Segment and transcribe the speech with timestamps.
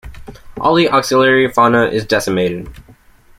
[0.59, 2.73] All the auxiliary fauna is decimated.